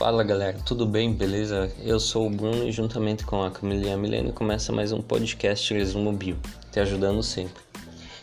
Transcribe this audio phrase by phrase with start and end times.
[0.00, 1.12] Fala galera, tudo bem?
[1.12, 1.70] Beleza?
[1.82, 5.02] Eu sou o Bruno e juntamente com a Camila e a Milene começa mais um
[5.02, 6.38] podcast Resumo Bio,
[6.72, 7.62] te ajudando sempre.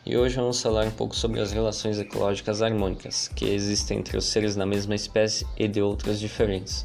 [0.03, 4.25] E hoje vamos falar um pouco sobre as relações ecológicas harmônicas que existem entre os
[4.25, 6.83] seres da mesma espécie e de outras diferentes.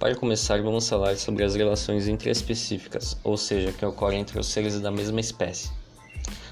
[0.00, 4.80] Para começar, vamos falar sobre as relações intraespecíficas, ou seja, que ocorrem entre os seres
[4.80, 5.70] da mesma espécie.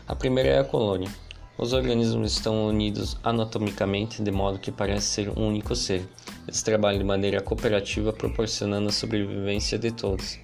[0.06, 1.10] A primeira é a colônia.
[1.58, 6.08] Os organismos estão unidos anatomicamente de modo que parece ser um único ser.
[6.46, 10.38] Eles trabalham de maneira cooperativa, proporcionando a sobrevivência de todos.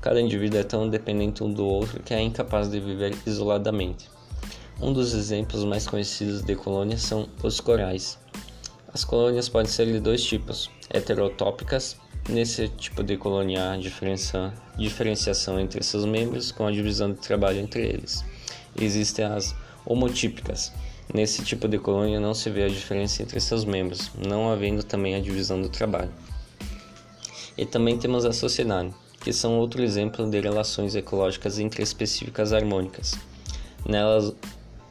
[0.00, 4.08] Cada indivíduo é tão dependente um do outro que é incapaz de viver isoladamente.
[4.80, 8.18] Um dos exemplos mais conhecidos de colônias são os corais.
[8.92, 11.96] As colônias podem ser de dois tipos: heterotópicas.
[12.28, 17.58] Nesse tipo de colônia há diferença, diferenciação entre seus membros, com a divisão de trabalho
[17.58, 18.22] entre eles.
[18.78, 20.72] Existem as homotípicas.
[21.12, 25.14] Nesse tipo de colônia não se vê a diferença entre seus membros, não havendo também
[25.14, 26.12] a divisão do trabalho.
[27.56, 33.14] E também temos a sociedade, que são outro exemplo de relações ecológicas intraespecíficas harmônicas.
[33.88, 34.34] Nelas,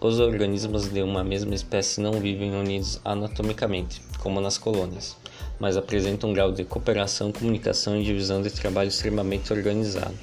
[0.02, 5.16] os organismos de uma mesma espécie não vivem unidos anatomicamente, como nas colônias,
[5.59, 10.16] mas apresentam um grau de cooperação, comunicação e divisão de trabalho extremamente organizado.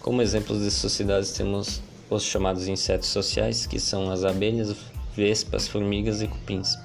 [0.00, 4.74] Como exemplos de sociedades temos os chamados insetos sociais, que são as abelhas,
[5.18, 6.76] vespas, formigas e cupins,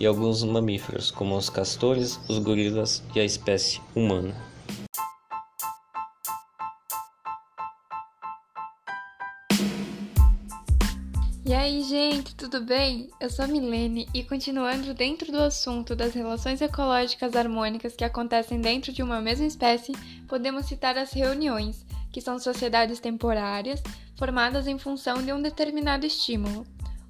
[0.00, 4.34] e alguns mamíferos, como os castores, os gorilas e a espécie humana.
[11.44, 13.08] E aí, gente, tudo bem?
[13.20, 18.58] Eu sou a Milene e continuando dentro do assunto das relações ecológicas harmônicas que acontecem
[18.58, 19.92] dentro de uma mesma espécie,
[20.26, 23.82] podemos citar as reuniões, que são sociedades temporárias
[24.16, 26.66] formadas em função de um determinado estímulo.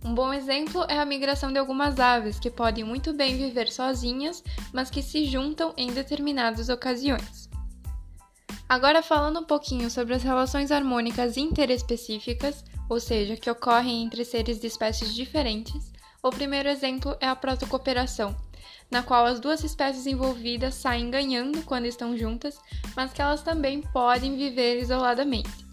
[0.07, 4.41] Um bom exemplo é a migração de algumas aves, que podem muito bem viver sozinhas,
[4.73, 7.51] mas que se juntam em determinadas ocasiões.
[8.69, 14.61] Agora, falando um pouquinho sobre as relações harmônicas interespecíficas, ou seja, que ocorrem entre seres
[14.61, 15.91] de espécies diferentes,
[16.23, 18.37] o primeiro exemplo é a protocooperação,
[18.89, 22.61] na qual as duas espécies envolvidas saem ganhando quando estão juntas,
[22.95, 25.67] mas que elas também podem viver isoladamente.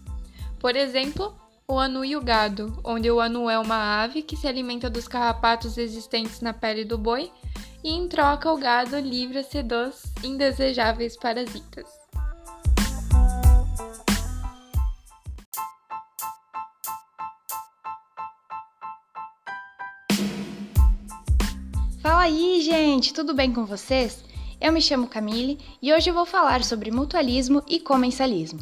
[0.58, 4.46] Por exemplo, o anu e o gado, onde o anu é uma ave que se
[4.46, 7.32] alimenta dos carrapatos existentes na pele do boi
[7.82, 11.86] e em troca o gado livra-se dos indesejáveis parasitas.
[22.02, 24.22] Fala aí, gente, tudo bem com vocês?
[24.60, 28.60] Eu me chamo Camille e hoje eu vou falar sobre mutualismo e comensalismo.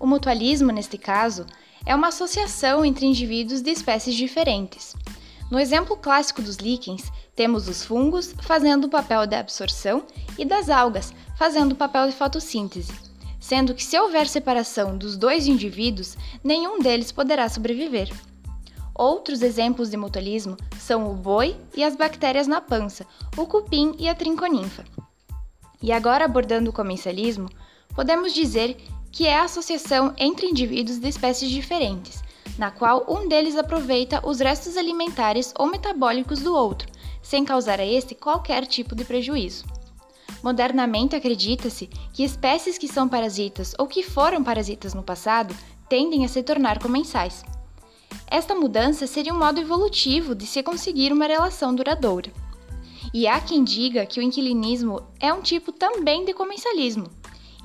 [0.00, 1.46] O mutualismo, neste caso,
[1.86, 4.94] é uma associação entre indivíduos de espécies diferentes.
[5.48, 10.04] No exemplo clássico dos líquens, temos os fungos fazendo o papel da absorção
[10.36, 12.92] e das algas fazendo o papel de fotossíntese,
[13.38, 18.10] sendo que se houver separação dos dois indivíduos, nenhum deles poderá sobreviver.
[18.92, 24.08] Outros exemplos de mutualismo são o boi e as bactérias na pança, o cupim e
[24.08, 24.84] a trinconinfa.
[25.82, 27.48] E agora abordando o comensalismo,
[27.94, 28.78] podemos dizer
[29.16, 32.22] que é a associação entre indivíduos de espécies diferentes,
[32.58, 36.86] na qual um deles aproveita os restos alimentares ou metabólicos do outro,
[37.22, 39.64] sem causar a este qualquer tipo de prejuízo.
[40.42, 45.56] Modernamente acredita-se que espécies que são parasitas ou que foram parasitas no passado
[45.88, 47.42] tendem a se tornar comensais.
[48.26, 52.30] Esta mudança seria um modo evolutivo de se conseguir uma relação duradoura.
[53.14, 57.06] E há quem diga que o inquilinismo é um tipo também de comensalismo,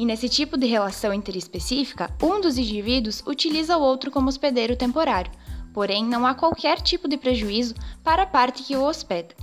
[0.01, 5.31] e nesse tipo de relação interespecífica, um dos indivíduos utiliza o outro como hospedeiro temporário,
[5.71, 9.35] porém não há qualquer tipo de prejuízo para a parte que o hospeda.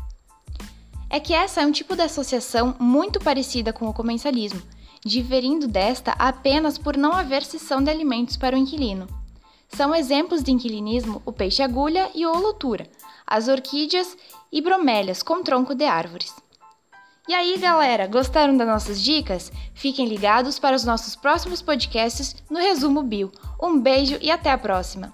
[1.09, 4.61] É que essa é um tipo de associação muito parecida com o comensalismo,
[5.05, 9.07] diferindo desta apenas por não haver cessão de alimentos para o inquilino.
[9.69, 12.91] São exemplos de inquilinismo o peixe-agulha e o holotura,
[13.25, 14.17] as orquídeas
[14.51, 16.35] e bromélias com tronco de árvores.
[17.29, 19.53] E aí, galera, gostaram das nossas dicas?
[19.75, 23.31] Fiquem ligados para os nossos próximos podcasts no Resumo Bio.
[23.63, 25.13] Um beijo e até a próxima!